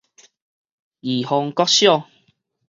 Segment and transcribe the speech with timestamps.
[1.01, 2.07] 義方國小